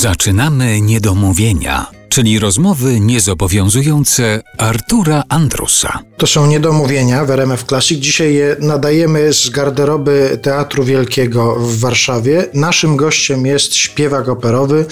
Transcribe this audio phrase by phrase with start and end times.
[0.00, 5.98] Zaczynamy niedomówienia, czyli rozmowy niezobowiązujące Artura Andrusa.
[6.20, 8.00] To są niedomówienia w RMF Classic.
[8.00, 12.46] Dzisiaj je nadajemy z garderoby Teatru Wielkiego w Warszawie.
[12.54, 14.86] Naszym gościem jest śpiewak operowy,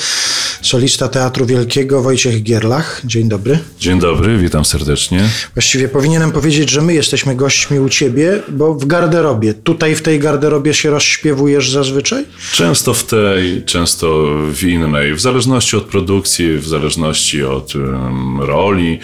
[0.63, 3.03] solista Teatru Wielkiego Wojciech Gierlach.
[3.05, 3.59] Dzień dobry.
[3.81, 5.29] Dzień dobry, witam serdecznie.
[5.55, 9.55] Właściwie powinienem powiedzieć, że my jesteśmy gośćmi u ciebie, bo w garderobie.
[9.55, 12.25] Tutaj w tej garderobie się rozśpiewujesz zazwyczaj?
[12.53, 18.99] Często w tej, często w innej, w zależności od produkcji, w zależności od um, roli,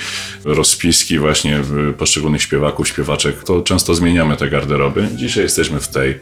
[0.45, 1.63] rozpiski właśnie
[1.99, 5.09] poszczególnych śpiewaków, śpiewaczek, to często zmieniamy te garderoby.
[5.15, 6.21] Dzisiaj jesteśmy w tej.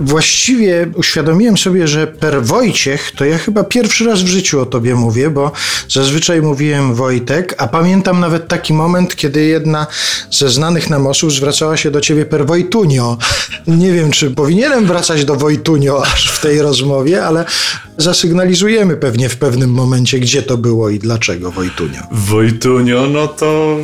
[0.00, 4.94] Właściwie uświadomiłem sobie, że per Wojciech to ja chyba pierwszy raz w życiu o tobie
[4.94, 5.52] mówię, bo
[5.88, 9.86] zazwyczaj mówiłem Wojtek, a pamiętam nawet taki moment, kiedy jedna
[10.30, 13.18] ze znanych nam osób zwracała się do ciebie per Wojtunio.
[13.66, 17.44] Nie wiem, czy powinienem wracać do Wojtunio aż w tej rozmowie, ale
[17.96, 22.00] zasygnalizujemy pewnie w pewnym momencie, gdzie to było i dlaczego Wojtunio.
[22.12, 23.76] Wojtunio, no to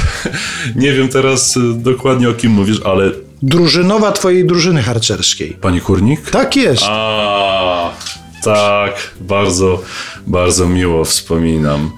[0.76, 5.50] nie wiem teraz dokładnie o kim mówisz, ale Drużynowa twojej drużyny harcerskiej.
[5.60, 6.30] pani Kurnik?
[6.30, 6.82] Tak jest.
[6.86, 7.90] A,
[8.44, 9.82] tak, bardzo,
[10.26, 11.90] bardzo miło wspominam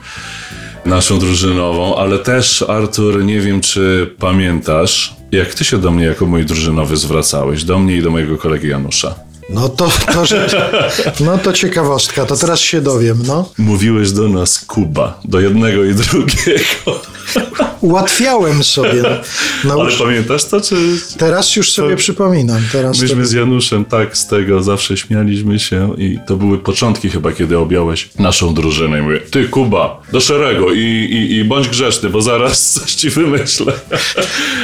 [0.84, 6.26] naszą drużynową, ale też Artur, nie wiem czy pamiętasz, jak ty się do mnie jako
[6.26, 9.14] mój drużynowy zwracałeś, do mnie i do mojego kolegi Janusza.
[9.50, 10.22] No to, to
[11.24, 13.50] no to ciekawostka, to teraz się dowiem, no.
[13.58, 17.00] Mówiłeś do nas Kuba, do jednego i drugiego.
[17.80, 19.02] Ułatwiałem sobie.
[19.06, 19.22] Ale
[19.64, 19.98] Naucz...
[19.98, 20.76] pamiętasz to, czy...
[21.18, 22.62] Teraz już sobie To- przypominam.
[22.72, 23.28] Teraz Myśmy to...
[23.28, 28.08] z Januszem tak z tego zawsze śmialiśmy się i to były początki chyba, kiedy objąłeś
[28.18, 32.70] naszą drużynę i mówię, ty Kuba, do szeregu i, i, i bądź grzeczny, bo zaraz
[32.72, 33.72] coś ci wymyślę.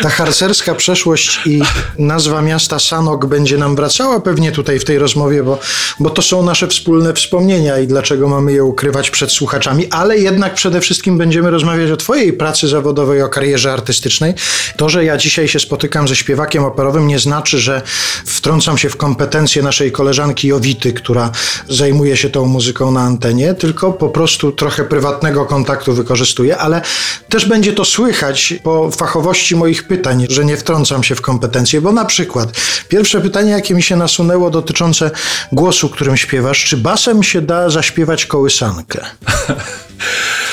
[0.02, 1.62] Ta harcerska przeszłość i
[1.98, 5.58] nazwa miasta Sanok będzie nam wracała pewnie tutaj w tej rozmowie, bo,
[6.00, 10.54] bo to są nasze wspólne wspomnienia i dlaczego mamy je ukrywać przed słuchaczami, ale jednak
[10.54, 14.34] przede wszystkim będziemy rozmawiać o twojej pracy zawodowej, o karierze artystycznej.
[14.76, 17.82] To, że ja dzisiaj się spotykam ze śpiewakiem operowym nie znaczy, że
[18.24, 21.30] wtrącam się w kompetencje naszej koleżanki Jowity, która
[21.68, 26.82] zajmuje się tą muzyką na antenie, tylko po prostu trochę prywatnego kontaktu wykorzystuję, ale
[27.28, 31.92] też będzie to słychać po fachowości moich pytań, że nie wtrącam się w kompetencje, bo
[31.92, 32.52] na przykład
[32.88, 35.10] pierwsze pytanie, jakie mi się nasunęło dotyczące
[35.52, 39.00] głosu, którym śpiewasz, czy basem się da zaśpiewać kołysankę?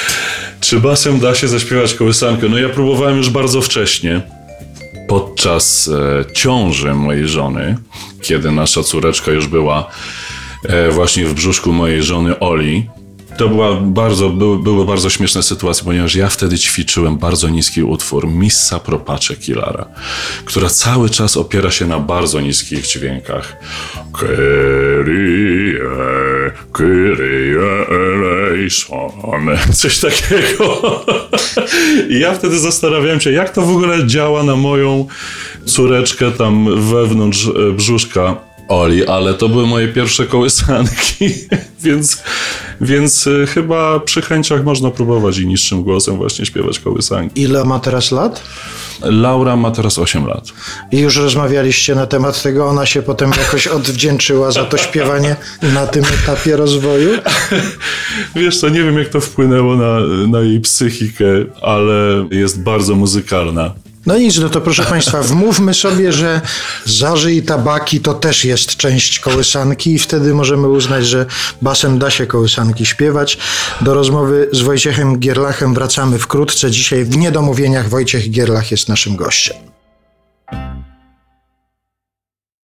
[0.71, 2.49] Czy basem da się zaśpiewać kołysankę?
[2.49, 4.21] No ja próbowałem już bardzo wcześnie.
[5.07, 7.77] Podczas e, ciąży mojej żony,
[8.21, 9.87] kiedy nasza córeczka już była
[10.63, 12.89] e, właśnie w brzuszku mojej żony Oli,
[13.41, 18.27] to była bardzo, były, były bardzo śmieszne sytuacje, ponieważ ja wtedy ćwiczyłem bardzo niski utwór
[18.27, 19.85] Missa Propace Kilara,
[20.45, 23.57] która cały czas opiera się na bardzo niskich dźwiękach.
[29.73, 31.05] Coś takiego.
[32.09, 35.07] I ja wtedy zastanawiałem się, jak to w ogóle działa na moją
[35.65, 38.35] córeczkę tam wewnątrz e, brzuszka
[38.67, 41.29] Oli, ale to były moje pierwsze kołysanki,
[41.83, 42.23] więc,
[42.81, 47.41] więc y, chyba przy chęciach można próbować i niższym głosem właśnie śpiewać kołysanki.
[47.41, 48.43] Ile ma teraz lat?
[49.01, 50.47] Laura ma teraz 8 lat.
[50.91, 55.87] I już rozmawialiście na temat tego, ona się potem jakoś odwdzięczyła za to śpiewanie na
[55.87, 57.09] tym etapie rozwoju.
[58.35, 61.25] Wiesz co, nie wiem jak to wpłynęło na, na jej psychikę,
[61.61, 63.73] ale jest bardzo muzykalna.
[64.05, 66.41] No nic, no to proszę Państwa, wmówmy sobie, że
[66.85, 71.25] zaży i tabaki to też jest część kołysanki i wtedy możemy uznać, że
[71.61, 73.37] basem da się kołysanki śpiewać.
[73.81, 76.71] Do rozmowy z Wojciechem Gierlachem wracamy wkrótce.
[76.71, 79.57] Dzisiaj w Niedomówieniach Wojciech Gierlach jest naszym gościem.